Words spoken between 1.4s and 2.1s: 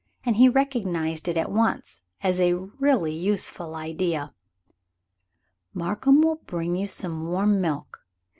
once